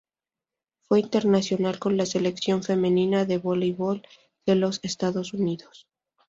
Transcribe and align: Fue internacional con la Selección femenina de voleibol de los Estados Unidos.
Fue 0.87 0.99
internacional 0.99 1.77
con 1.77 1.95
la 1.95 2.07
Selección 2.07 2.63
femenina 2.63 3.25
de 3.25 3.37
voleibol 3.37 4.01
de 4.47 4.55
los 4.55 4.79
Estados 4.81 5.31
Unidos. 5.31 5.85